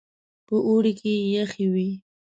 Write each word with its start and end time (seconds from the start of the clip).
په 0.47 0.55
اوړي 0.67 0.93
کې 0.99 1.11
يخې 1.35 1.65
وې. 1.73 1.89